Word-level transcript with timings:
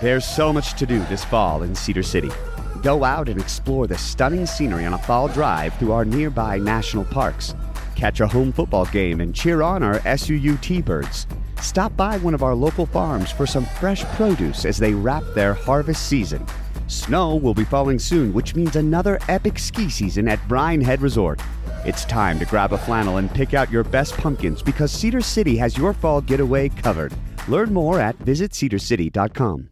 There's 0.00 0.24
so 0.24 0.50
much 0.50 0.72
to 0.74 0.86
do 0.86 0.98
this 1.10 1.26
fall 1.26 1.62
in 1.62 1.74
Cedar 1.74 2.02
City. 2.02 2.30
Go 2.82 3.04
out 3.04 3.28
and 3.28 3.38
explore 3.38 3.86
the 3.86 3.98
stunning 3.98 4.46
scenery 4.46 4.86
on 4.86 4.94
a 4.94 4.98
fall 4.98 5.28
drive 5.28 5.74
through 5.74 5.92
our 5.92 6.06
nearby 6.06 6.56
national 6.56 7.04
parks. 7.04 7.54
Catch 7.96 8.20
a 8.20 8.26
home 8.26 8.50
football 8.50 8.86
game 8.86 9.20
and 9.20 9.34
cheer 9.34 9.60
on 9.60 9.82
our 9.82 9.98
SUU 9.98 10.58
T-Birds. 10.62 11.26
Stop 11.60 11.94
by 11.98 12.16
one 12.16 12.32
of 12.32 12.42
our 12.42 12.54
local 12.54 12.86
farms 12.86 13.30
for 13.30 13.46
some 13.46 13.66
fresh 13.66 14.02
produce 14.16 14.64
as 14.64 14.78
they 14.78 14.94
wrap 14.94 15.22
their 15.34 15.52
harvest 15.52 16.08
season. 16.08 16.46
Snow 16.86 17.36
will 17.36 17.52
be 17.52 17.64
falling 17.66 17.98
soon, 17.98 18.32
which 18.32 18.54
means 18.54 18.76
another 18.76 19.18
epic 19.28 19.58
ski 19.58 19.90
season 19.90 20.28
at 20.28 20.48
Brine 20.48 20.80
Head 20.80 21.02
Resort. 21.02 21.42
It's 21.84 22.06
time 22.06 22.38
to 22.38 22.46
grab 22.46 22.72
a 22.72 22.78
flannel 22.78 23.18
and 23.18 23.30
pick 23.30 23.52
out 23.52 23.70
your 23.70 23.84
best 23.84 24.16
pumpkins 24.16 24.62
because 24.62 24.90
Cedar 24.90 25.20
City 25.20 25.58
has 25.58 25.76
your 25.76 25.92
fall 25.92 26.22
getaway 26.22 26.70
covered. 26.70 27.12
Learn 27.48 27.70
more 27.70 28.00
at 28.00 28.18
visitcedarcity.com. 28.20 29.69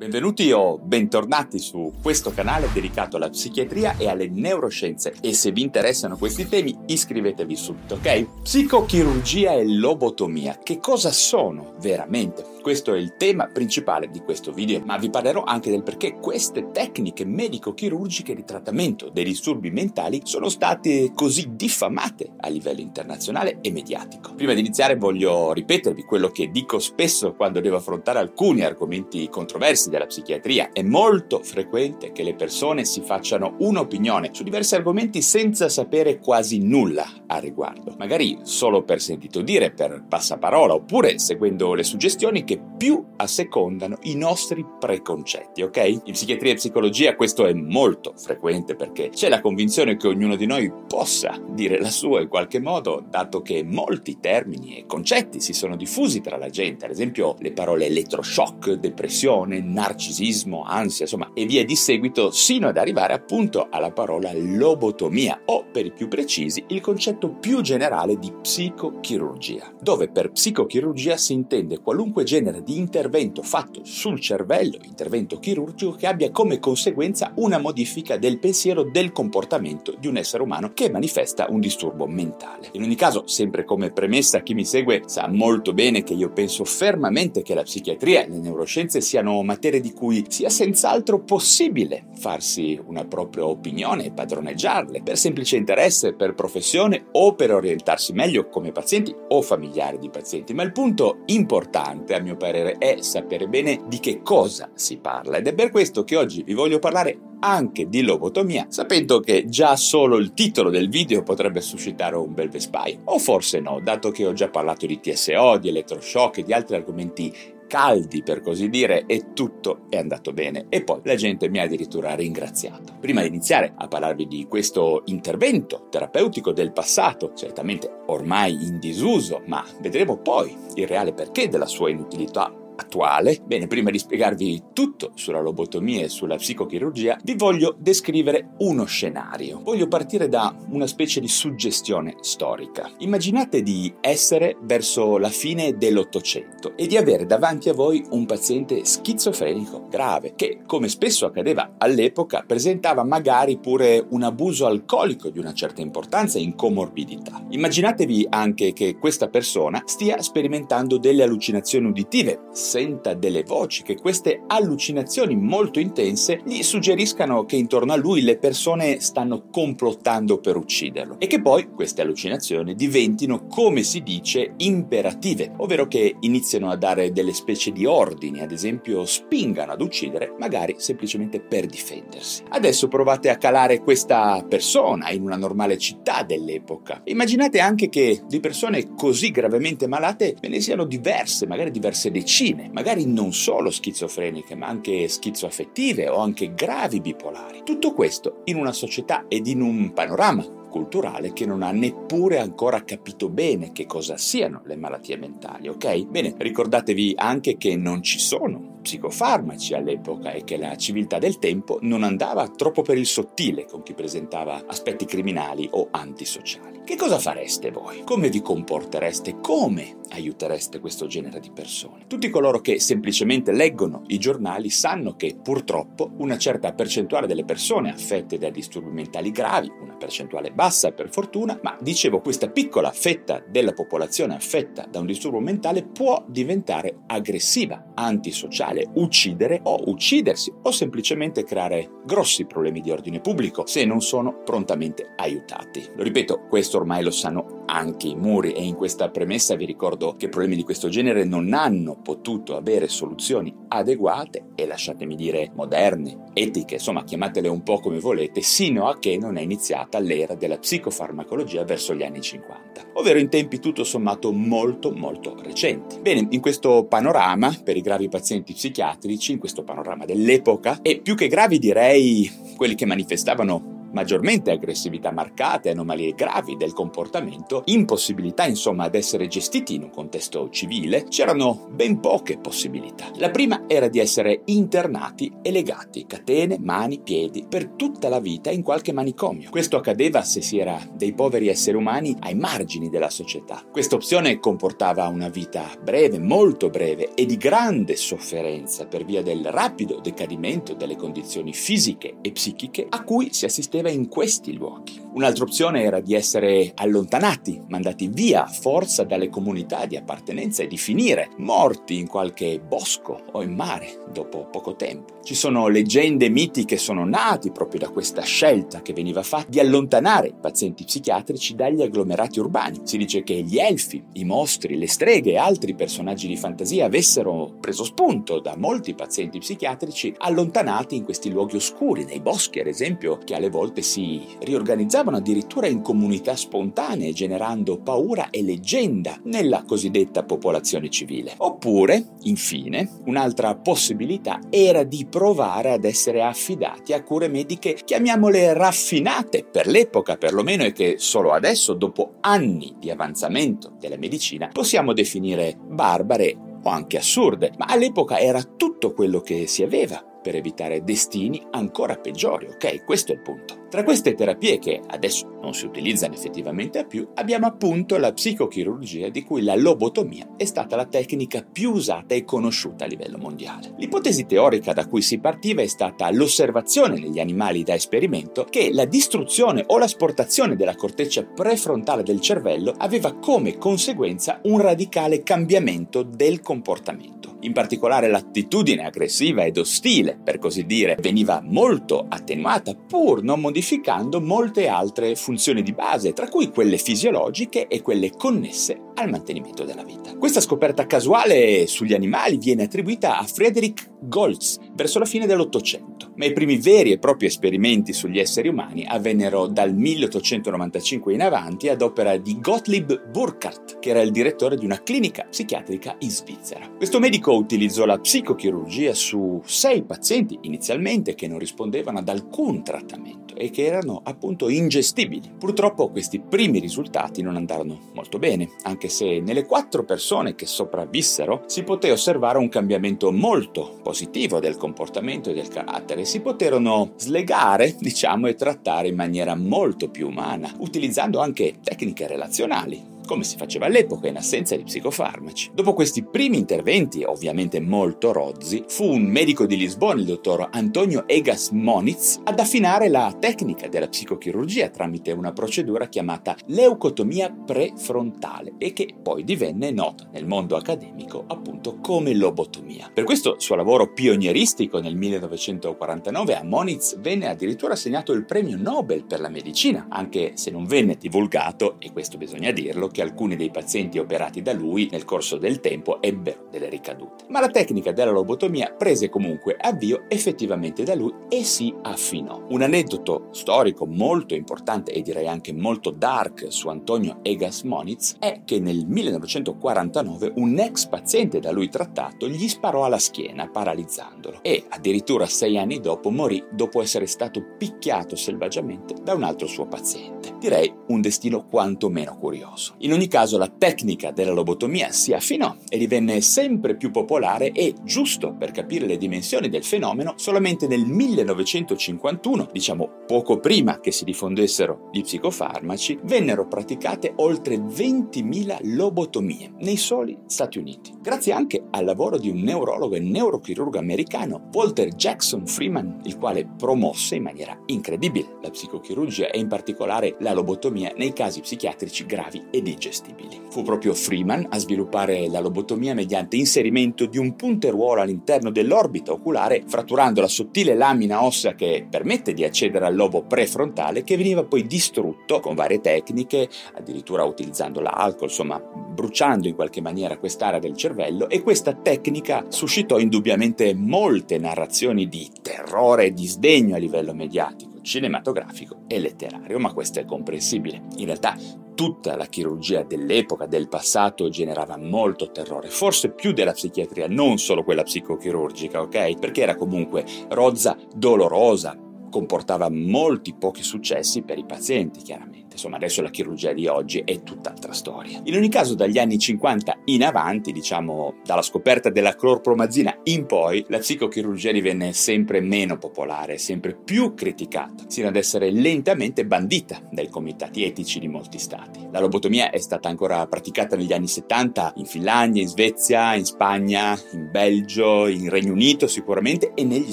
Benvenuti 0.00 0.50
o 0.50 0.78
bentornati 0.78 1.58
su 1.58 1.92
questo 2.00 2.32
canale 2.32 2.70
dedicato 2.72 3.18
alla 3.18 3.28
psichiatria 3.28 3.98
e 3.98 4.08
alle 4.08 4.30
neuroscienze 4.30 5.16
e 5.20 5.34
se 5.34 5.52
vi 5.52 5.60
interessano 5.60 6.16
questi 6.16 6.48
temi 6.48 6.74
iscrivetevi 6.86 7.54
subito, 7.54 7.96
ok? 7.96 8.40
Psicochirurgia 8.40 9.52
e 9.52 9.68
lobotomia, 9.68 10.58
che 10.62 10.78
cosa 10.78 11.10
sono 11.10 11.74
veramente? 11.80 12.46
Questo 12.60 12.92
è 12.92 12.98
il 12.98 13.16
tema 13.16 13.46
principale 13.46 14.10
di 14.10 14.20
questo 14.20 14.52
video, 14.52 14.82
ma 14.84 14.98
vi 14.98 15.08
parlerò 15.08 15.44
anche 15.44 15.70
del 15.70 15.82
perché 15.82 16.18
queste 16.18 16.70
tecniche 16.70 17.24
medico-chirurgiche 17.24 18.34
di 18.34 18.44
trattamento 18.44 19.08
dei 19.08 19.24
disturbi 19.24 19.70
mentali 19.70 20.20
sono 20.24 20.50
state 20.50 21.12
così 21.14 21.52
diffamate 21.52 22.32
a 22.38 22.48
livello 22.48 22.80
internazionale 22.80 23.58
e 23.62 23.70
mediatico. 23.72 24.34
Prima 24.34 24.52
di 24.52 24.60
iniziare 24.60 24.96
voglio 24.96 25.54
ripetervi 25.54 26.04
quello 26.04 26.28
che 26.28 26.50
dico 26.50 26.78
spesso 26.78 27.32
quando 27.34 27.60
devo 27.60 27.76
affrontare 27.76 28.18
alcuni 28.18 28.62
argomenti 28.62 29.28
controversi 29.30 29.88
della 29.88 30.06
psichiatria. 30.06 30.70
È 30.70 30.82
molto 30.82 31.40
frequente 31.42 32.12
che 32.12 32.22
le 32.22 32.34
persone 32.34 32.84
si 32.84 33.00
facciano 33.00 33.56
un'opinione 33.58 34.30
su 34.32 34.42
diversi 34.42 34.74
argomenti 34.74 35.22
senza 35.22 35.70
sapere 35.70 36.18
quasi 36.18 36.58
nulla 36.58 37.06
a 37.26 37.38
riguardo, 37.38 37.94
magari 37.96 38.38
solo 38.42 38.82
per 38.82 39.00
sentito 39.00 39.40
dire, 39.40 39.70
per 39.70 40.04
passaparola, 40.06 40.74
oppure 40.74 41.18
seguendo 41.18 41.72
le 41.72 41.84
suggestioni 41.84 42.44
che 42.50 42.60
più 42.76 43.04
assecondano 43.14 43.98
i 44.04 44.16
nostri 44.16 44.66
preconcetti, 44.80 45.62
ok? 45.62 46.00
In 46.06 46.12
psichiatria 46.14 46.50
e 46.50 46.56
psicologia 46.56 47.14
questo 47.14 47.46
è 47.46 47.52
molto 47.52 48.12
frequente 48.16 48.74
perché 48.74 49.10
c'è 49.10 49.28
la 49.28 49.40
convinzione 49.40 49.96
che 49.96 50.08
ognuno 50.08 50.34
di 50.34 50.46
noi 50.46 50.72
possa 50.88 51.40
dire 51.50 51.78
la 51.78 51.90
sua 51.90 52.22
in 52.22 52.28
qualche 52.28 52.58
modo, 52.58 53.04
dato 53.08 53.40
che 53.40 53.62
molti 53.62 54.18
termini 54.18 54.78
e 54.78 54.86
concetti 54.86 55.38
si 55.38 55.52
sono 55.52 55.76
diffusi 55.76 56.20
tra 56.20 56.38
la 56.38 56.48
gente, 56.48 56.86
ad 56.86 56.90
esempio 56.90 57.36
le 57.38 57.52
parole 57.52 57.86
elettroshock, 57.86 58.72
depressione, 58.72 59.60
narcisismo, 59.60 60.64
ansia, 60.64 61.04
insomma, 61.04 61.30
e 61.32 61.44
via 61.44 61.64
di 61.64 61.76
seguito, 61.76 62.32
sino 62.32 62.66
ad 62.66 62.78
arrivare 62.78 63.12
appunto 63.12 63.68
alla 63.70 63.92
parola 63.92 64.32
lobotomia 64.34 65.42
o, 65.44 65.66
per 65.70 65.86
i 65.86 65.92
più 65.92 66.08
precisi, 66.08 66.64
il 66.68 66.80
concetto 66.80 67.28
più 67.28 67.60
generale 67.60 68.18
di 68.18 68.32
psicochirurgia, 68.32 69.72
dove 69.80 70.08
per 70.08 70.32
psicochirurgia 70.32 71.16
si 71.16 71.32
intende 71.32 71.78
qualunque 71.80 72.24
genere 72.24 72.38
di 72.40 72.78
intervento 72.78 73.42
fatto 73.42 73.80
sul 73.84 74.18
cervello, 74.18 74.78
intervento 74.84 75.38
chirurgico 75.38 75.92
che 75.92 76.06
abbia 76.06 76.30
come 76.30 76.58
conseguenza 76.58 77.32
una 77.36 77.58
modifica 77.58 78.16
del 78.16 78.38
pensiero 78.38 78.82
del 78.82 79.12
comportamento 79.12 79.94
di 79.98 80.06
un 80.06 80.16
essere 80.16 80.42
umano 80.42 80.72
che 80.72 80.90
manifesta 80.90 81.46
un 81.50 81.60
disturbo 81.60 82.06
mentale. 82.06 82.70
In 82.72 82.82
ogni 82.82 82.94
caso, 82.94 83.26
sempre 83.26 83.64
come 83.64 83.92
premessa, 83.92 84.40
chi 84.40 84.54
mi 84.54 84.64
segue 84.64 85.02
sa 85.04 85.28
molto 85.28 85.74
bene 85.74 86.02
che 86.02 86.14
io 86.14 86.30
penso 86.30 86.64
fermamente 86.64 87.42
che 87.42 87.54
la 87.54 87.62
psichiatria 87.62 88.24
e 88.24 88.28
le 88.28 88.38
neuroscienze 88.38 89.02
siano 89.02 89.42
materie 89.42 89.80
di 89.80 89.92
cui 89.92 90.24
sia 90.28 90.48
senz'altro 90.48 91.20
possibile 91.20 92.04
farsi 92.20 92.78
una 92.84 93.06
propria 93.06 93.46
opinione 93.46 94.04
e 94.04 94.12
padroneggiarle 94.12 95.02
per 95.02 95.16
semplice 95.16 95.56
interesse, 95.56 96.14
per 96.14 96.34
professione 96.34 97.06
o 97.12 97.34
per 97.34 97.52
orientarsi 97.52 98.12
meglio 98.12 98.48
come 98.48 98.72
pazienti 98.72 99.14
o 99.28 99.40
familiari 99.40 99.98
di 99.98 100.10
pazienti. 100.10 100.52
Ma 100.52 100.62
il 100.62 100.72
punto 100.72 101.22
importante, 101.26 102.14
a 102.14 102.20
mio 102.20 102.36
parere, 102.36 102.76
è 102.76 103.00
sapere 103.00 103.48
bene 103.48 103.80
di 103.88 103.98
che 104.00 104.20
cosa 104.22 104.70
si 104.74 104.98
parla 104.98 105.38
ed 105.38 105.46
è 105.46 105.54
per 105.54 105.70
questo 105.70 106.04
che 106.04 106.16
oggi 106.16 106.42
vi 106.42 106.52
voglio 106.52 106.78
parlare 106.78 107.18
anche 107.40 107.88
di 107.88 108.02
lobotomia, 108.02 108.66
sapendo 108.68 109.20
che 109.20 109.46
già 109.46 109.74
solo 109.76 110.18
il 110.18 110.34
titolo 110.34 110.68
del 110.68 110.90
video 110.90 111.22
potrebbe 111.22 111.62
suscitare 111.62 112.16
un 112.16 112.34
bel 112.34 112.50
vespaio. 112.50 113.00
O 113.04 113.18
forse 113.18 113.60
no, 113.60 113.80
dato 113.82 114.10
che 114.10 114.26
ho 114.26 114.34
già 114.34 114.50
parlato 114.50 114.84
di 114.84 115.00
TSO, 115.00 115.56
di 115.56 115.70
elettroshock 115.70 116.38
e 116.38 116.42
di 116.42 116.52
altri 116.52 116.76
argomenti 116.76 117.58
caldi 117.70 118.24
per 118.24 118.40
così 118.40 118.68
dire 118.68 119.04
e 119.06 119.32
tutto 119.32 119.82
è 119.88 119.96
andato 119.96 120.32
bene 120.32 120.66
e 120.68 120.82
poi 120.82 120.98
la 121.04 121.14
gente 121.14 121.48
mi 121.48 121.60
ha 121.60 121.62
addirittura 121.62 122.16
ringraziato. 122.16 122.96
Prima 122.98 123.22
di 123.22 123.28
iniziare 123.28 123.74
a 123.76 123.86
parlarvi 123.86 124.26
di 124.26 124.46
questo 124.48 125.02
intervento 125.04 125.86
terapeutico 125.88 126.52
del 126.52 126.72
passato, 126.72 127.32
certamente 127.34 127.88
ormai 128.06 128.66
in 128.66 128.80
disuso, 128.80 129.42
ma 129.46 129.64
vedremo 129.80 130.16
poi 130.16 130.52
il 130.74 130.88
reale 130.88 131.12
perché 131.12 131.48
della 131.48 131.66
sua 131.66 131.90
inutilità 131.90 132.52
attuale, 132.80 133.38
bene, 133.44 133.66
prima 133.66 133.90
di 133.90 133.98
spiegarvi 133.98 134.64
tutto 134.72 135.12
sulla 135.14 135.40
lobotomia 135.40 136.04
e 136.04 136.08
sulla 136.08 136.36
psicochirurgia, 136.36 137.18
vi 137.22 137.34
voglio 137.34 137.76
descrivere 137.78 138.50
uno 138.58 138.84
scenario. 138.84 139.60
Voglio 139.62 139.86
partire 139.86 140.28
da 140.28 140.54
una 140.70 140.86
specie 140.86 141.20
di 141.20 141.28
suggestione 141.28 142.16
storica. 142.20 142.90
Immaginate 142.98 143.62
di 143.62 143.92
essere 144.00 144.56
verso 144.62 145.18
la 145.18 145.28
fine 145.28 145.76
dell'Ottocento 145.76 146.76
e 146.76 146.86
di 146.86 146.96
avere 146.96 147.26
davanti 147.26 147.68
a 147.68 147.74
voi 147.74 148.04
un 148.10 148.26
paziente 148.26 148.84
schizofrenico 148.84 149.86
grave 149.88 150.34
che, 150.34 150.60
come 150.66 150.88
spesso 150.88 151.26
accadeva 151.26 151.74
all'epoca, 151.78 152.42
presentava 152.46 153.04
magari 153.04 153.58
pure 153.58 154.04
un 154.10 154.22
abuso 154.22 154.66
alcolico 154.66 155.28
di 155.28 155.38
una 155.38 155.52
certa 155.52 155.80
importanza 155.82 156.38
in 156.38 156.54
comorbidità. 156.54 157.44
Immaginatevi 157.50 158.26
anche 158.30 158.72
che 158.72 158.96
questa 158.96 159.28
persona 159.28 159.82
stia 159.84 160.20
sperimentando 160.22 160.98
delle 160.98 161.22
allucinazioni 161.22 161.86
uditive, 161.86 162.40
senta 162.70 163.14
delle 163.14 163.42
voci, 163.42 163.82
che 163.82 163.96
queste 163.96 164.42
allucinazioni 164.46 165.34
molto 165.34 165.80
intense 165.80 166.40
gli 166.44 166.62
suggeriscano 166.62 167.44
che 167.44 167.56
intorno 167.56 167.92
a 167.92 167.96
lui 167.96 168.22
le 168.22 168.38
persone 168.38 169.00
stanno 169.00 169.48
complottando 169.50 170.38
per 170.38 170.56
ucciderlo 170.56 171.16
e 171.18 171.26
che 171.26 171.42
poi 171.42 171.68
queste 171.68 172.02
allucinazioni 172.02 172.76
diventino, 172.76 173.46
come 173.46 173.82
si 173.82 174.04
dice, 174.04 174.54
imperative, 174.58 175.52
ovvero 175.56 175.88
che 175.88 176.14
iniziano 176.20 176.70
a 176.70 176.76
dare 176.76 177.10
delle 177.10 177.32
specie 177.32 177.72
di 177.72 177.86
ordini, 177.86 178.40
ad 178.40 178.52
esempio 178.52 179.04
spingano 179.04 179.72
ad 179.72 179.80
uccidere, 179.80 180.32
magari 180.38 180.76
semplicemente 180.78 181.40
per 181.40 181.66
difendersi. 181.66 182.44
Adesso 182.50 182.86
provate 182.86 183.30
a 183.30 183.36
calare 183.36 183.80
questa 183.80 184.44
persona 184.48 185.10
in 185.10 185.22
una 185.22 185.36
normale 185.36 185.76
città 185.76 186.22
dell'epoca. 186.22 187.00
Immaginate 187.06 187.58
anche 187.58 187.88
che 187.88 188.20
di 188.28 188.38
persone 188.38 188.94
così 188.94 189.32
gravemente 189.32 189.88
malate 189.88 190.36
ve 190.40 190.48
ne 190.48 190.60
siano 190.60 190.84
diverse, 190.84 191.48
magari 191.48 191.72
diverse 191.72 192.12
decine 192.12 192.49
bambine, 192.50 192.70
magari 192.72 193.06
non 193.06 193.32
solo 193.32 193.70
schizofreniche, 193.70 194.54
ma 194.54 194.66
anche 194.66 195.08
schizoaffettive 195.08 196.08
o 196.08 196.18
anche 196.18 196.54
gravi 196.54 197.00
bipolari. 197.00 197.62
Tutto 197.64 197.92
questo 197.92 198.42
in 198.44 198.56
una 198.56 198.72
società 198.72 199.24
ed 199.28 199.46
in 199.46 199.60
un 199.60 199.92
panorama 199.92 200.59
culturale 200.70 201.34
che 201.34 201.44
non 201.44 201.62
ha 201.62 201.70
neppure 201.72 202.38
ancora 202.38 202.82
capito 202.84 203.28
bene 203.28 203.72
che 203.72 203.84
cosa 203.84 204.16
siano 204.16 204.62
le 204.64 204.76
malattie 204.76 205.18
mentali, 205.18 205.68
ok? 205.68 206.06
Bene, 206.06 206.34
ricordatevi 206.38 207.12
anche 207.16 207.58
che 207.58 207.76
non 207.76 208.02
ci 208.02 208.18
sono 208.18 208.78
psicofarmaci 208.80 209.74
all'epoca 209.74 210.32
e 210.32 210.44
che 210.44 210.56
la 210.56 210.74
civiltà 210.76 211.18
del 211.18 211.38
tempo 211.38 211.78
non 211.82 212.02
andava 212.02 212.48
troppo 212.48 212.82
per 212.82 212.96
il 212.96 213.06
sottile 213.06 213.66
con 213.66 213.82
chi 213.82 213.94
presentava 213.94 214.64
aspetti 214.66 215.04
criminali 215.04 215.68
o 215.72 215.88
antisociali. 215.90 216.80
Che 216.84 216.96
cosa 216.96 217.18
fareste 217.18 217.70
voi? 217.70 218.02
Come 218.04 218.30
vi 218.30 218.40
comportereste? 218.40 219.38
Come 219.40 219.98
aiutereste 220.08 220.80
questo 220.80 221.06
genere 221.06 221.38
di 221.38 221.50
persone? 221.52 222.06
Tutti 222.06 222.30
coloro 222.30 222.60
che 222.60 222.80
semplicemente 222.80 223.52
leggono 223.52 224.02
i 224.08 224.18
giornali 224.18 224.70
sanno 224.70 225.14
che 225.14 225.36
purtroppo 225.40 226.10
una 226.18 226.36
certa 226.36 226.72
percentuale 226.72 227.26
delle 227.26 227.44
persone 227.44 227.90
affette 227.90 228.38
da 228.38 228.50
disturbi 228.50 228.90
mentali 228.90 229.30
gravi, 229.30 229.70
una 229.80 229.94
percentuale 229.94 230.50
bassa 230.60 230.92
per 230.92 231.08
fortuna, 231.08 231.58
ma 231.62 231.78
dicevo 231.80 232.20
questa 232.20 232.50
piccola 232.50 232.90
fetta 232.90 233.42
della 233.48 233.72
popolazione 233.72 234.34
affetta 234.34 234.86
da 234.86 234.98
un 234.98 235.06
disturbo 235.06 235.40
mentale 235.40 235.84
può 235.84 236.22
diventare 236.28 236.98
aggressiva, 237.06 237.92
antisociale, 237.94 238.86
uccidere 238.96 239.58
o 239.62 239.84
uccidersi 239.86 240.52
o 240.64 240.70
semplicemente 240.70 241.44
creare 241.44 241.88
grossi 242.04 242.44
problemi 242.44 242.82
di 242.82 242.90
ordine 242.90 243.20
pubblico 243.20 243.64
se 243.64 243.86
non 243.86 244.02
sono 244.02 244.42
prontamente 244.44 245.14
aiutati. 245.16 245.88
Lo 245.96 246.02
ripeto, 246.02 246.44
questo 246.46 246.76
ormai 246.76 247.02
lo 247.02 247.10
sanno 247.10 247.60
anche 247.70 248.08
i 248.08 248.16
muri 248.16 248.52
e 248.52 248.64
in 248.64 248.74
questa 248.74 249.10
premessa 249.10 249.54
vi 249.54 249.64
ricordo 249.64 250.14
che 250.18 250.28
problemi 250.28 250.56
di 250.56 250.64
questo 250.64 250.88
genere 250.88 251.24
non 251.24 251.54
hanno 251.54 251.96
potuto 252.02 252.56
avere 252.56 252.88
soluzioni 252.88 253.54
adeguate 253.68 254.48
e 254.56 254.66
lasciatemi 254.66 255.14
dire 255.14 255.52
moderne, 255.54 256.30
etiche, 256.34 256.74
insomma 256.74 257.04
chiamatele 257.04 257.48
un 257.48 257.62
po' 257.62 257.78
come 257.78 258.00
volete, 258.00 258.42
sino 258.42 258.88
a 258.88 258.98
che 258.98 259.16
non 259.16 259.36
è 259.36 259.40
iniziata 259.40 260.00
l'era 260.00 260.34
della 260.34 260.49
psicofarmacologia 260.58 261.64
verso 261.64 261.94
gli 261.94 262.02
anni 262.02 262.20
50, 262.20 262.90
ovvero 262.94 263.18
in 263.18 263.28
tempi 263.28 263.58
tutto 263.58 263.84
sommato 263.84 264.32
molto 264.32 264.92
molto 264.92 265.36
recenti. 265.42 265.98
Bene, 266.00 266.26
in 266.30 266.40
questo 266.40 266.84
panorama 266.84 267.56
per 267.62 267.76
i 267.76 267.80
gravi 267.80 268.08
pazienti 268.08 268.52
psichiatrici, 268.52 269.32
in 269.32 269.38
questo 269.38 269.64
panorama 269.64 270.04
dell'epoca, 270.04 270.80
e 270.82 271.00
più 271.00 271.14
che 271.14 271.28
gravi 271.28 271.58
direi 271.58 272.30
quelli 272.56 272.74
che 272.74 272.86
manifestavano 272.86 273.78
maggiormente 273.92 274.50
aggressività 274.50 275.10
marcate, 275.10 275.70
anomalie 275.70 276.12
gravi 276.12 276.56
del 276.56 276.72
comportamento, 276.72 277.62
impossibilità 277.66 278.46
insomma 278.46 278.84
ad 278.84 278.94
essere 278.94 279.28
gestiti 279.28 279.74
in 279.74 279.84
un 279.84 279.90
contesto 279.90 280.48
civile, 280.50 281.04
c'erano 281.04 281.68
ben 281.70 282.00
poche 282.00 282.38
possibilità. 282.38 283.10
La 283.16 283.30
prima 283.30 283.64
era 283.66 283.88
di 283.88 283.98
essere 283.98 284.42
internati 284.46 285.32
e 285.42 285.50
legati, 285.50 286.06
catene, 286.06 286.58
mani, 286.60 287.00
piedi, 287.00 287.46
per 287.48 287.68
tutta 287.68 288.08
la 288.08 288.20
vita 288.20 288.50
in 288.50 288.62
qualche 288.62 288.92
manicomio. 288.92 289.50
Questo 289.50 289.76
accadeva 289.76 290.22
se 290.22 290.40
si 290.40 290.58
era 290.58 290.78
dei 290.92 291.12
poveri 291.12 291.48
esseri 291.48 291.76
umani 291.76 292.16
ai 292.20 292.34
margini 292.34 292.88
della 292.88 293.10
società. 293.10 293.64
Questa 293.70 293.94
opzione 293.94 294.38
comportava 294.38 295.06
una 295.08 295.28
vita 295.28 295.68
breve, 295.82 296.18
molto 296.18 296.68
breve 296.70 297.14
e 297.14 297.26
di 297.26 297.36
grande 297.36 297.96
sofferenza 297.96 298.86
per 298.86 299.04
via 299.04 299.22
del 299.22 299.44
rapido 299.46 300.00
decadimento 300.00 300.74
delle 300.74 300.96
condizioni 300.96 301.52
fisiche 301.52 302.16
e 302.20 302.32
psichiche 302.32 302.86
a 302.88 303.02
cui 303.02 303.32
si 303.32 303.44
assisteva 303.44 303.79
accadeva 303.80 303.90
in 303.90 304.08
questi 304.08 304.56
luoghi. 304.56 305.00
Un'altra 305.12 305.44
opzione 305.44 305.82
era 305.82 306.00
di 306.00 306.14
essere 306.14 306.70
allontanati, 306.76 307.60
mandati 307.66 308.06
via 308.06 308.44
a 308.44 308.48
forza 308.48 309.02
dalle 309.02 309.28
comunità 309.28 309.86
di 309.86 309.96
appartenenza 309.96 310.62
e 310.62 310.68
di 310.68 310.76
finire 310.76 311.30
morti 311.38 311.98
in 311.98 312.06
qualche 312.06 312.60
bosco 312.60 313.20
o 313.32 313.42
in 313.42 313.54
mare 313.54 314.04
dopo 314.12 314.46
poco 314.50 314.76
tempo. 314.76 315.18
Ci 315.24 315.34
sono 315.34 315.66
leggende 315.66 316.28
miti 316.28 316.64
che 316.64 316.78
sono 316.78 317.04
nati 317.04 317.50
proprio 317.50 317.80
da 317.80 317.88
questa 317.88 318.22
scelta 318.22 318.82
che 318.82 318.92
veniva 318.92 319.22
fatta 319.22 319.48
di 319.48 319.58
allontanare 319.58 320.28
i 320.28 320.34
pazienti 320.40 320.84
psichiatrici 320.84 321.56
dagli 321.56 321.82
agglomerati 321.82 322.38
urbani. 322.38 322.80
Si 322.84 322.96
dice 322.96 323.22
che 323.24 323.42
gli 323.42 323.58
elfi, 323.58 324.02
i 324.12 324.24
mostri, 324.24 324.78
le 324.78 324.88
streghe 324.88 325.32
e 325.32 325.38
altri 325.38 325.74
personaggi 325.74 326.28
di 326.28 326.36
fantasia 326.36 326.86
avessero 326.86 327.56
preso 327.60 327.84
spunto 327.84 328.38
da 328.38 328.56
molti 328.56 328.94
pazienti 328.94 329.38
psichiatrici 329.38 330.14
allontanati 330.18 330.94
in 330.94 331.04
questi 331.04 331.30
luoghi 331.30 331.56
oscuri, 331.56 332.04
nei 332.04 332.20
boschi 332.20 332.60
ad 332.60 332.66
esempio, 332.68 333.18
che 333.18 333.34
alle 333.34 333.50
volte 333.50 333.69
volte 333.70 333.82
si 333.82 334.20
riorganizzavano 334.40 335.16
addirittura 335.16 335.68
in 335.68 335.80
comunità 335.80 336.34
spontanee, 336.34 337.12
generando 337.12 337.78
paura 337.78 338.30
e 338.30 338.42
leggenda 338.42 339.18
nella 339.24 339.62
cosiddetta 339.64 340.24
popolazione 340.24 340.90
civile. 340.90 341.34
Oppure, 341.38 342.04
infine, 342.22 342.88
un'altra 343.06 343.54
possibilità 343.54 344.40
era 344.50 344.82
di 344.82 345.06
provare 345.08 345.70
ad 345.70 345.84
essere 345.84 346.22
affidati 346.22 346.92
a 346.92 347.02
cure 347.02 347.28
mediche, 347.28 347.78
chiamiamole 347.84 348.52
raffinate 348.52 349.44
per 349.44 349.68
l'epoca 349.68 350.16
perlomeno 350.16 350.64
e 350.64 350.72
che 350.72 350.96
solo 350.98 351.30
adesso, 351.30 351.74
dopo 351.74 352.14
anni 352.20 352.74
di 352.78 352.90
avanzamento 352.90 353.72
della 353.78 353.96
medicina, 353.96 354.48
possiamo 354.52 354.92
definire 354.92 355.56
barbare 355.56 356.36
o 356.62 356.68
anche 356.68 356.98
assurde, 356.98 357.52
ma 357.56 357.66
all'epoca 357.66 358.18
era 358.18 358.42
tutto 358.42 358.92
quello 358.92 359.20
che 359.20 359.46
si 359.46 359.62
aveva 359.62 360.04
per 360.20 360.34
evitare 360.34 360.84
destini 360.84 361.42
ancora 361.52 361.96
peggiori, 361.96 362.46
ok? 362.46 362.84
Questo 362.84 363.12
è 363.12 363.14
il 363.14 363.22
punto. 363.22 363.59
Tra 363.70 363.84
queste 363.84 364.14
terapie 364.14 364.58
che 364.58 364.80
adesso 364.84 365.38
non 365.40 365.54
si 365.54 365.64
utilizzano 365.64 366.12
effettivamente 366.12 366.84
più, 366.84 367.06
abbiamo 367.14 367.46
appunto 367.46 367.98
la 367.98 368.12
psicochirurgia 368.12 369.10
di 369.10 369.22
cui 369.22 369.42
la 369.42 369.54
lobotomia 369.54 370.34
è 370.36 370.44
stata 370.44 370.74
la 370.74 370.86
tecnica 370.86 371.44
più 371.44 371.70
usata 371.70 372.16
e 372.16 372.24
conosciuta 372.24 372.84
a 372.84 372.88
livello 372.88 373.16
mondiale. 373.16 373.74
L'ipotesi 373.78 374.26
teorica 374.26 374.72
da 374.72 374.88
cui 374.88 375.02
si 375.02 375.20
partiva 375.20 375.62
è 375.62 375.68
stata 375.68 376.10
l'osservazione 376.10 376.98
negli 376.98 377.20
animali 377.20 377.62
da 377.62 377.74
esperimento 377.74 378.44
che 378.50 378.70
la 378.72 378.86
distruzione 378.86 379.62
o 379.68 379.78
l'asportazione 379.78 380.56
della 380.56 380.74
corteccia 380.74 381.22
prefrontale 381.22 382.02
del 382.02 382.20
cervello 382.20 382.74
aveva 382.76 383.14
come 383.14 383.56
conseguenza 383.56 384.40
un 384.44 384.60
radicale 384.60 385.22
cambiamento 385.22 386.02
del 386.02 386.40
comportamento. 386.40 387.20
In 387.42 387.54
particolare 387.54 388.08
l'attitudine 388.08 388.84
aggressiva 388.84 389.44
ed 389.44 389.56
ostile, 389.56 390.18
per 390.22 390.38
così 390.38 390.66
dire, 390.66 390.96
veniva 391.00 391.40
molto 391.42 392.04
attenuata 392.06 392.74
pur 392.74 393.22
non 393.22 393.40
modificando 393.60 394.22
molte 394.22 394.68
altre 394.68 395.14
funzioni 395.14 395.62
di 395.62 395.72
base, 395.72 396.14
tra 396.14 396.28
cui 396.28 396.50
quelle 396.50 396.78
fisiologiche 396.78 397.66
e 397.68 397.82
quelle 397.82 398.10
connesse 398.10 398.88
al 398.94 399.10
mantenimento 399.10 399.64
della 399.64 399.84
vita. 399.84 400.16
Questa 400.16 400.40
scoperta 400.40 400.86
casuale 400.86 401.66
sugli 401.66 401.94
animali 401.94 402.38
viene 402.38 402.64
attribuita 402.64 403.18
a 403.18 403.24
Friedrich 403.24 403.88
Goltz 404.00 404.58
verso 404.74 404.98
la 404.98 405.04
fine 405.04 405.26
dell'Ottocento, 405.26 406.12
ma 406.16 406.24
i 406.24 406.32
primi 406.32 406.56
veri 406.56 406.92
e 406.92 406.98
propri 406.98 407.26
esperimenti 407.26 407.92
sugli 407.92 408.18
esseri 408.18 408.48
umani 408.48 408.86
avvennero 408.86 409.46
dal 409.46 409.74
1895 409.74 411.12
in 411.12 411.22
avanti 411.22 411.68
ad 411.68 411.82
opera 411.82 412.16
di 412.16 412.38
Gottlieb 412.40 413.08
Burkhardt, 413.10 413.78
che 413.78 413.90
era 413.90 414.00
il 414.00 414.10
direttore 414.10 414.56
di 414.56 414.64
una 414.64 414.82
clinica 414.82 415.26
psichiatrica 415.28 415.96
in 416.00 416.10
Svizzera. 416.10 416.68
Questo 416.76 416.98
medico 416.98 417.32
utilizzò 417.34 417.84
la 417.84 417.98
psicochirurgia 417.98 418.94
su 418.94 419.40
sei 419.44 419.82
pazienti 419.82 420.38
inizialmente 420.42 421.14
che 421.14 421.28
non 421.28 421.38
rispondevano 421.38 421.98
ad 421.98 422.08
alcun 422.08 422.62
trattamento 422.62 423.34
e 423.36 423.49
che 423.50 423.64
erano 423.64 424.00
appunto 424.04 424.48
ingestibili. 424.48 425.30
Purtroppo 425.38 425.90
questi 425.90 426.20
primi 426.20 426.58
risultati 426.58 427.22
non 427.22 427.36
andarono 427.36 427.90
molto 427.94 428.18
bene, 428.18 428.50
anche 428.62 428.88
se 428.88 429.20
nelle 429.20 429.44
quattro 429.44 429.84
persone 429.84 430.34
che 430.34 430.46
sopravvissero 430.46 431.44
si 431.46 431.62
poté 431.62 431.90
osservare 431.90 432.38
un 432.38 432.48
cambiamento 432.48 433.12
molto 433.12 433.78
positivo 433.82 434.40
del 434.40 434.56
comportamento 434.56 435.30
e 435.30 435.34
del 435.34 435.48
carattere. 435.48 436.04
Si 436.04 436.20
poterono 436.20 436.92
slegare, 436.96 437.76
diciamo, 437.78 438.26
e 438.26 438.34
trattare 438.34 438.88
in 438.88 438.96
maniera 438.96 439.34
molto 439.34 439.88
più 439.90 440.08
umana, 440.08 440.52
utilizzando 440.58 441.20
anche 441.20 441.56
tecniche 441.62 442.06
relazionali 442.06 442.89
come 443.10 443.24
si 443.24 443.36
faceva 443.36 443.66
all'epoca 443.66 444.06
in 444.06 444.16
assenza 444.16 444.54
di 444.54 444.62
psicofarmaci. 444.62 445.50
Dopo 445.52 445.74
questi 445.74 446.04
primi 446.04 446.38
interventi, 446.38 447.02
ovviamente 447.02 447.58
molto 447.58 448.12
rozzi, 448.12 448.62
fu 448.68 448.84
un 448.84 449.02
medico 449.02 449.46
di 449.46 449.56
Lisbona, 449.56 449.98
il 449.98 450.06
dottor 450.06 450.48
Antonio 450.52 451.08
Egas 451.08 451.50
Moniz, 451.50 452.20
ad 452.22 452.38
affinare 452.38 452.88
la 452.88 453.12
tecnica 453.18 453.66
della 453.66 453.88
psicochirurgia 453.88 454.68
tramite 454.68 455.10
una 455.10 455.32
procedura 455.32 455.88
chiamata 455.88 456.36
leucotomia 456.46 457.32
prefrontale 457.32 458.52
e 458.58 458.72
che 458.72 458.94
poi 459.02 459.24
divenne 459.24 459.72
nota 459.72 460.08
nel 460.12 460.28
mondo 460.28 460.54
accademico 460.54 461.24
appunto 461.26 461.78
come 461.80 462.14
lobotomia. 462.14 462.92
Per 462.94 463.02
questo 463.02 463.40
suo 463.40 463.56
lavoro 463.56 463.92
pionieristico 463.92 464.78
nel 464.78 464.94
1949 464.94 466.36
a 466.36 466.44
Moniz 466.44 466.96
venne 467.00 467.26
addirittura 467.26 467.72
assegnato 467.72 468.12
il 468.12 468.24
premio 468.24 468.56
Nobel 468.56 469.04
per 469.04 469.18
la 469.18 469.28
medicina, 469.28 469.86
anche 469.88 470.34
se 470.34 470.52
non 470.52 470.64
venne 470.64 470.94
divulgato, 470.94 471.74
e 471.80 471.90
questo 471.90 472.16
bisogna 472.16 472.52
dirlo, 472.52 472.86
che 472.86 472.98
alcuni 473.00 473.36
dei 473.36 473.50
pazienti 473.50 473.98
operati 473.98 474.42
da 474.42 474.52
lui 474.52 474.88
nel 474.90 475.04
corso 475.04 475.36
del 475.36 475.60
tempo 475.60 476.00
ebbero 476.00 476.46
delle 476.50 476.68
ricadute. 476.68 477.24
Ma 477.28 477.40
la 477.40 477.48
tecnica 477.48 477.92
della 477.92 478.10
lobotomia 478.10 478.74
prese 478.76 479.08
comunque 479.08 479.56
avvio 479.58 480.04
effettivamente 480.08 480.82
da 480.82 480.94
lui 480.94 481.12
e 481.28 481.44
si 481.44 481.74
affinò. 481.82 482.44
Un 482.48 482.62
aneddoto 482.62 483.28
storico 483.32 483.86
molto 483.86 484.34
importante 484.34 484.92
e 484.92 485.02
direi 485.02 485.26
anche 485.26 485.52
molto 485.52 485.90
dark 485.90 486.46
su 486.48 486.68
Antonio 486.68 487.18
Egas 487.22 487.62
Moniz 487.62 488.16
è 488.18 488.42
che 488.44 488.60
nel 488.60 488.86
1949 488.86 490.32
un 490.36 490.58
ex 490.58 490.86
paziente 490.86 491.40
da 491.40 491.50
lui 491.50 491.68
trattato 491.68 492.28
gli 492.28 492.48
sparò 492.48 492.84
alla 492.84 492.98
schiena 492.98 493.48
paralizzandolo 493.48 494.40
e 494.42 494.64
addirittura 494.68 495.26
sei 495.26 495.58
anni 495.58 495.80
dopo 495.80 496.10
morì 496.10 496.44
dopo 496.50 496.82
essere 496.82 497.06
stato 497.06 497.42
picchiato 497.56 498.16
selvaggiamente 498.16 498.94
da 499.02 499.14
un 499.14 499.22
altro 499.22 499.46
suo 499.46 499.66
paziente. 499.66 500.36
Direi 500.38 500.72
un 500.88 501.00
destino 501.00 501.46
quantomeno 501.46 502.16
curioso. 502.16 502.74
In 502.78 502.89
ogni 502.92 503.08
caso 503.08 503.38
la 503.38 503.48
tecnica 503.48 504.10
della 504.10 504.32
lobotomia 504.32 504.90
si 504.90 505.12
affinò 505.12 505.56
e 505.68 505.78
divenne 505.78 506.20
sempre 506.20 506.76
più 506.76 506.90
popolare 506.90 507.52
e, 507.52 507.74
giusto 507.82 508.34
per 508.34 508.50
capire 508.50 508.86
le 508.86 508.96
dimensioni 508.96 509.48
del 509.48 509.64
fenomeno, 509.64 510.14
solamente 510.16 510.66
nel 510.66 510.84
1951, 510.84 512.48
diciamo 512.52 513.04
poco 513.06 513.38
prima 513.38 513.80
che 513.80 513.92
si 513.92 514.04
diffondessero 514.04 514.88
gli 514.92 515.02
psicofarmaci, 515.02 515.98
vennero 516.04 516.46
praticate 516.46 517.12
oltre 517.16 517.56
20.000 517.56 518.58
lobotomie 518.74 519.52
nei 519.58 519.76
soli 519.76 520.16
Stati 520.26 520.58
Uniti. 520.58 520.92
Grazie 521.00 521.32
anche 521.32 521.62
al 521.70 521.84
lavoro 521.84 522.18
di 522.18 522.28
un 522.28 522.38
neurologo 522.40 522.94
e 522.94 523.00
neurochirurgo 523.00 523.78
americano, 523.78 524.48
Walter 524.52 524.88
Jackson 524.94 525.46
Freeman, 525.46 526.00
il 526.04 526.18
quale 526.18 526.46
promosse 526.56 527.16
in 527.16 527.22
maniera 527.22 527.58
incredibile 527.66 528.38
la 528.42 528.50
psicochirurgia 528.50 529.30
e 529.30 529.38
in 529.38 529.48
particolare 529.48 530.16
la 530.20 530.32
lobotomia 530.32 530.92
nei 530.96 531.12
casi 531.12 531.40
psichiatrici 531.40 532.06
gravi 532.06 532.44
e 532.50 532.62
digestibili. 532.70 533.40
Fu 533.50 533.62
proprio 533.62 533.94
Freeman 533.94 534.46
a 534.48 534.58
sviluppare 534.58 535.28
la 535.28 535.40
lobotomia 535.40 535.92
mediante 535.92 536.36
inserimento 536.36 537.06
di 537.06 537.18
un 537.18 537.34
punteruolo 537.34 538.00
all'interno 538.00 538.50
dell'orbita 538.50 539.12
oculare, 539.12 539.64
fratturando 539.66 540.20
la 540.20 540.28
sottile 540.28 540.74
lamina 540.74 541.24
ossea 541.24 541.54
che 541.54 541.86
permette 541.90 542.32
di 542.32 542.44
accedere 542.44 542.86
al 542.86 542.94
lobo 542.94 543.22
prefrontale 543.22 544.04
che 544.04 544.16
veniva 544.16 544.44
poi 544.44 544.66
distrutto 544.66 545.40
con 545.40 545.56
varie 545.56 545.80
tecniche, 545.80 546.48
addirittura 546.74 547.24
utilizzando 547.24 547.80
l'alcol, 547.80 548.28
insomma 548.28 548.60
bruciando 548.60 549.48
in 549.48 549.54
qualche 549.54 549.80
maniera 549.80 550.18
quest'area 550.18 550.60
del 550.60 550.76
cervello 550.76 551.28
e 551.28 551.42
questa 551.42 551.74
tecnica 551.74 552.44
suscitò 552.48 552.98
indubbiamente 552.98 553.74
molte 553.74 554.38
narrazioni 554.38 555.08
di 555.08 555.28
terrore 555.42 556.06
e 556.06 556.12
di 556.12 556.26
sdegno 556.26 556.76
a 556.76 556.78
livello 556.78 557.14
mediatico, 557.14 557.80
cinematografico 557.82 558.82
e 558.86 559.00
letterario, 559.00 559.58
ma 559.58 559.72
questo 559.72 559.98
è 559.98 560.04
comprensibile. 560.04 560.82
In 560.96 561.06
realtà 561.06 561.36
tutta 561.80 562.14
la 562.14 562.26
chirurgia 562.26 562.82
dell'epoca, 562.82 563.46
del 563.46 563.66
passato, 563.66 564.28
generava 564.28 564.76
molto 564.76 565.30
terrore, 565.30 565.70
forse 565.70 566.10
più 566.10 566.34
della 566.34 566.52
psichiatria, 566.52 567.06
non 567.08 567.38
solo 567.38 567.64
quella 567.64 567.84
psicochirurgica, 567.84 568.82
ok? 568.82 569.18
Perché 569.18 569.40
era 569.40 569.54
comunque 569.54 570.04
rozza, 570.28 570.76
dolorosa, 570.94 571.74
comportava 572.10 572.68
molti 572.68 573.32
pochi 573.32 573.62
successi 573.62 574.20
per 574.20 574.36
i 574.36 574.44
pazienti, 574.44 575.00
chiaramente. 575.00 575.39
Insomma, 575.52 575.76
adesso 575.76 576.02
la 576.02 576.10
chirurgia 576.10 576.52
di 576.52 576.66
oggi 576.66 577.02
è 577.04 577.22
tutt'altra 577.22 577.72
storia. 577.72 578.20
In 578.24 578.34
ogni 578.34 578.48
caso, 578.48 578.74
dagli 578.74 578.98
anni 578.98 579.18
50 579.18 579.80
in 579.86 580.04
avanti, 580.04 580.52
diciamo 580.52 581.14
dalla 581.24 581.42
scoperta 581.42 581.90
della 581.90 582.14
clorpromazina 582.14 583.00
in 583.04 583.26
poi, 583.26 583.64
la 583.68 583.78
psicochirurgia 583.78 584.52
divenne 584.52 584.92
sempre 584.92 585.40
meno 585.40 585.78
popolare, 585.78 586.38
sempre 586.38 586.74
più 586.74 587.14
criticata, 587.14 587.84
sino 587.88 588.08
ad 588.08 588.16
essere 588.16 588.50
lentamente 588.50 589.26
bandita 589.26 589.80
dai 589.90 590.08
comitati 590.08 590.64
etici 590.64 590.98
di 590.98 591.08
molti 591.08 591.38
stati. 591.38 591.88
La 591.90 592.00
lobotomia 592.00 592.50
è 592.50 592.58
stata 592.58 592.88
ancora 592.88 593.26
praticata 593.26 593.76
negli 593.76 593.92
anni 593.92 594.08
70 594.08 594.74
in 594.76 594.86
Finlandia, 594.86 595.42
in 595.42 595.48
Svezia, 595.48 596.14
in 596.14 596.24
Spagna, 596.24 596.98
in 597.12 597.28
Belgio, 597.30 598.06
in 598.06 598.28
Regno 598.28 598.52
Unito 598.52 598.86
sicuramente 598.86 599.52
e 599.54 599.64
negli 599.64 599.92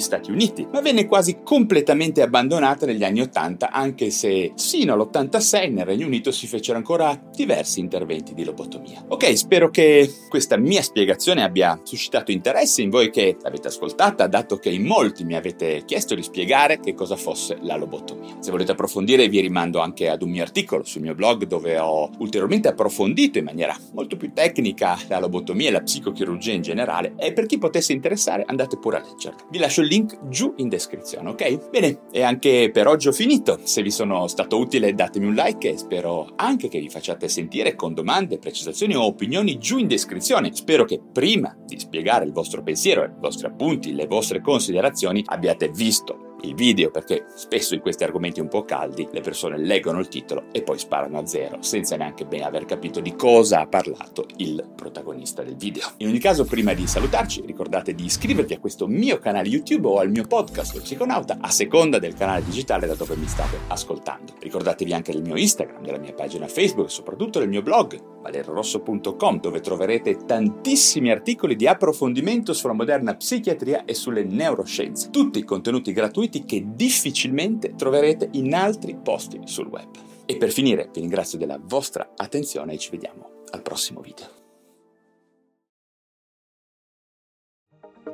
Stati 0.00 0.30
Uniti, 0.30 0.66
ma 0.70 0.80
venne 0.80 1.06
quasi 1.06 1.40
completamente 1.42 2.22
abbandonata 2.22 2.86
negli 2.86 3.04
anni 3.04 3.20
80, 3.20 3.70
anche 3.70 4.10
se 4.10 4.52
sino 4.54 4.92
all'86 4.94 5.47
nel 5.52 5.84
Regno 5.84 6.06
Unito 6.06 6.30
si 6.30 6.46
fecero 6.46 6.76
ancora 6.76 7.18
diversi 7.34 7.80
interventi 7.80 8.34
di 8.34 8.44
lobotomia. 8.44 9.04
Ok, 9.08 9.36
spero 9.36 9.70
che 9.70 10.10
questa 10.28 10.56
mia 10.56 10.82
spiegazione 10.82 11.42
abbia 11.42 11.80
suscitato 11.82 12.30
interesse 12.30 12.82
in 12.82 12.90
voi 12.90 13.10
che 13.10 13.36
l'avete 13.40 13.68
ascoltata, 13.68 14.26
dato 14.26 14.58
che 14.58 14.70
in 14.70 14.84
molti 14.84 15.24
mi 15.24 15.34
avete 15.34 15.84
chiesto 15.84 16.14
di 16.14 16.22
spiegare 16.22 16.80
che 16.80 16.94
cosa 16.94 17.16
fosse 17.16 17.56
la 17.62 17.76
lobotomia. 17.76 18.36
Se 18.40 18.50
volete 18.50 18.72
approfondire 18.72 19.28
vi 19.28 19.40
rimando 19.40 19.80
anche 19.80 20.08
ad 20.08 20.22
un 20.22 20.30
mio 20.30 20.42
articolo 20.42 20.84
sul 20.84 21.02
mio 21.02 21.14
blog 21.14 21.44
dove 21.44 21.78
ho 21.78 22.10
ulteriormente 22.18 22.68
approfondito 22.68 23.38
in 23.38 23.44
maniera 23.44 23.76
molto 23.92 24.16
più 24.16 24.32
tecnica 24.32 24.98
la 25.08 25.18
lobotomia 25.18 25.68
e 25.68 25.72
la 25.72 25.82
psicochirurgia 25.82 26.52
in 26.52 26.62
generale 26.62 27.14
e 27.16 27.32
per 27.32 27.46
chi 27.46 27.58
potesse 27.58 27.92
interessare 27.92 28.44
andate 28.46 28.78
pure 28.78 28.98
a 28.98 29.02
leggerlo. 29.02 29.46
Vi 29.50 29.58
lascio 29.58 29.80
il 29.80 29.88
link 29.88 30.28
giù 30.28 30.52
in 30.56 30.68
descrizione, 30.68 31.30
ok? 31.30 31.70
Bene, 31.70 32.00
e 32.10 32.22
anche 32.22 32.70
per 32.72 32.86
oggi 32.86 33.08
ho 33.08 33.12
finito. 33.12 33.58
Se 33.62 33.82
vi 33.82 33.90
sono 33.90 34.26
stato 34.26 34.58
utile 34.58 34.94
datemi 34.94 35.26
un 35.26 35.34
like 35.38 35.70
e 35.70 35.78
spero 35.78 36.32
anche 36.36 36.68
che 36.68 36.80
vi 36.80 36.90
facciate 36.90 37.28
sentire 37.28 37.74
con 37.74 37.94
domande, 37.94 38.38
precisazioni 38.38 38.94
o 38.96 39.04
opinioni 39.04 39.58
giù 39.58 39.78
in 39.78 39.86
descrizione. 39.86 40.54
Spero 40.54 40.84
che 40.84 41.00
prima 41.12 41.56
di 41.64 41.78
spiegare 41.78 42.24
il 42.24 42.32
vostro 42.32 42.62
pensiero, 42.62 43.04
i 43.04 43.10
vostri 43.18 43.46
appunti, 43.46 43.94
le 43.94 44.06
vostre 44.06 44.40
considerazioni 44.40 45.22
abbiate 45.24 45.68
visto 45.68 46.27
il 46.42 46.54
video 46.54 46.90
perché 46.90 47.26
spesso 47.34 47.74
in 47.74 47.80
questi 47.80 48.04
argomenti 48.04 48.40
un 48.40 48.48
po' 48.48 48.64
caldi 48.64 49.08
le 49.10 49.20
persone 49.20 49.58
leggono 49.58 49.98
il 49.98 50.08
titolo 50.08 50.44
e 50.52 50.62
poi 50.62 50.78
sparano 50.78 51.18
a 51.18 51.26
zero 51.26 51.58
senza 51.60 51.96
neanche 51.96 52.24
bene 52.24 52.44
aver 52.44 52.64
capito 52.64 53.00
di 53.00 53.14
cosa 53.16 53.60
ha 53.60 53.66
parlato 53.66 54.26
il 54.36 54.64
protagonista 54.74 55.42
del 55.42 55.56
video. 55.56 55.88
In 55.98 56.08
ogni 56.08 56.18
caso 56.18 56.44
prima 56.44 56.74
di 56.74 56.86
salutarci 56.86 57.42
ricordate 57.44 57.94
di 57.94 58.04
iscrivervi 58.04 58.54
a 58.54 58.60
questo 58.60 58.86
mio 58.86 59.18
canale 59.18 59.48
YouTube 59.48 59.86
o 59.88 59.98
al 59.98 60.10
mio 60.10 60.24
podcast 60.24 60.74
Lo 60.74 60.80
Psiconauta 60.80 61.38
a 61.40 61.50
seconda 61.50 61.98
del 61.98 62.14
canale 62.14 62.44
digitale 62.44 62.86
da 62.86 62.94
dove 62.94 63.16
mi 63.16 63.26
state 63.26 63.58
ascoltando. 63.68 64.34
Ricordatevi 64.38 64.92
anche 64.92 65.12
del 65.12 65.22
mio 65.22 65.36
Instagram, 65.36 65.82
della 65.82 65.98
mia 65.98 66.12
pagina 66.12 66.46
Facebook 66.46 66.88
e 66.88 66.90
soprattutto 66.90 67.38
del 67.38 67.48
mio 67.48 67.62
blog 67.62 68.17
valerorosso.com 68.28 69.40
dove 69.40 69.60
troverete 69.60 70.24
tantissimi 70.26 71.10
articoli 71.10 71.56
di 71.56 71.66
approfondimento 71.66 72.52
sulla 72.52 72.74
moderna 72.74 73.16
psichiatria 73.16 73.84
e 73.84 73.94
sulle 73.94 74.24
neuroscienze. 74.24 75.10
Tutti 75.10 75.42
contenuti 75.44 75.92
gratuiti 75.92 76.44
che 76.44 76.64
difficilmente 76.74 77.74
troverete 77.74 78.28
in 78.32 78.54
altri 78.54 78.96
posti 79.02 79.40
sul 79.44 79.66
web. 79.68 79.88
E 80.26 80.36
per 80.36 80.50
finire 80.50 80.90
vi 80.92 81.00
ringrazio 81.00 81.38
della 81.38 81.58
vostra 81.60 82.12
attenzione 82.14 82.74
e 82.74 82.78
ci 82.78 82.90
vediamo 82.90 83.30
al 83.50 83.62
prossimo 83.62 84.00
video. 84.00 84.36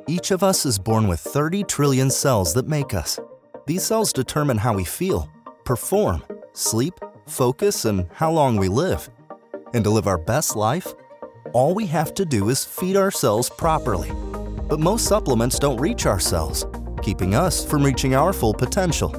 Each 0.07 0.31
of 0.31 0.43
us 0.43 0.65
is 0.65 0.77
born 0.77 1.07
with 1.07 1.19
30 1.19 1.63
trillion 1.63 2.11
cells 2.11 2.53
that 2.53 2.67
make 2.67 2.93
us. 2.93 3.19
These 3.65 3.83
cells 3.83 4.13
determine 4.13 4.59
how 4.59 4.73
we 4.73 4.85
feel, 4.85 5.27
perform, 5.63 6.21
sleep, 6.53 6.93
focus, 7.25 7.85
and 7.85 8.05
how 8.13 8.31
long 8.31 8.55
we 8.55 8.67
live. 8.67 9.09
And 9.75 9.83
to 9.83 9.89
live 9.89 10.07
our 10.07 10.17
best 10.17 10.55
life, 10.55 10.87
all 11.51 11.75
we 11.75 11.85
have 11.87 12.13
to 12.13 12.23
do 12.23 12.47
is 12.47 12.63
feed 12.63 12.95
our 12.95 13.11
cells 13.11 13.49
properly. 13.49 14.09
But 14.69 14.79
most 14.79 15.03
supplements 15.03 15.59
don't 15.59 15.81
reach 15.81 16.05
our 16.05 16.17
cells, 16.17 16.65
keeping 17.03 17.35
us 17.35 17.65
from 17.65 17.83
reaching 17.83 18.15
our 18.15 18.31
full 18.31 18.53
potential. 18.53 19.09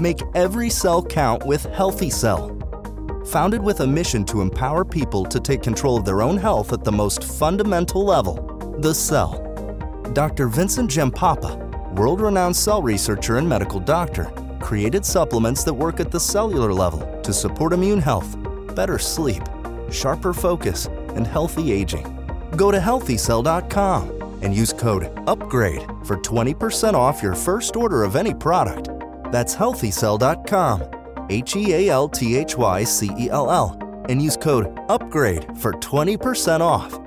Make 0.00 0.20
every 0.34 0.68
cell 0.68 1.00
count 1.00 1.46
with 1.46 1.64
Healthy 1.66 2.10
Cell. 2.10 2.48
Founded 3.26 3.62
with 3.62 3.82
a 3.82 3.86
mission 3.86 4.24
to 4.24 4.40
empower 4.40 4.84
people 4.84 5.24
to 5.26 5.38
take 5.38 5.62
control 5.62 5.96
of 5.96 6.04
their 6.04 6.22
own 6.22 6.36
health 6.36 6.72
at 6.72 6.82
the 6.82 6.90
most 6.90 7.22
fundamental 7.22 8.04
level, 8.04 8.34
the 8.80 8.92
cell. 8.92 9.38
Dr. 10.12 10.48
Vincent 10.48 10.90
Gempapa, 10.90 11.94
world 11.94 12.20
renowned 12.20 12.56
cell 12.56 12.82
researcher 12.82 13.36
and 13.36 13.48
medical 13.48 13.78
doctor, 13.78 14.24
created 14.60 15.06
supplements 15.06 15.62
that 15.62 15.72
work 15.72 16.00
at 16.00 16.10
the 16.10 16.18
cellular 16.18 16.72
level 16.72 17.20
to 17.22 17.32
support 17.32 17.72
immune 17.72 18.00
health, 18.00 18.36
better 18.74 18.98
sleep, 18.98 19.44
sharper 19.90 20.32
focus, 20.32 20.86
and 21.14 21.26
healthy 21.26 21.72
aging. 21.72 22.04
Go 22.56 22.70
to 22.70 22.78
healthycell.com 22.78 24.38
and 24.42 24.54
use 24.54 24.72
code 24.72 25.14
UPGRADE 25.26 26.06
for 26.06 26.16
20% 26.16 26.94
off 26.94 27.22
your 27.22 27.34
first 27.34 27.76
order 27.76 28.04
of 28.04 28.16
any 28.16 28.34
product. 28.34 28.88
That's 29.30 29.54
healthycell.com, 29.54 31.26
H 31.28 31.56
E 31.56 31.74
A 31.74 31.88
L 31.90 32.08
T 32.08 32.36
H 32.36 32.56
Y 32.56 32.84
C 32.84 33.10
E 33.18 33.30
L 33.30 33.50
L, 33.50 33.78
and 34.08 34.22
use 34.22 34.36
code 34.36 34.74
UPGRADE 34.88 35.58
for 35.58 35.72
20% 35.72 36.60
off. 36.60 36.98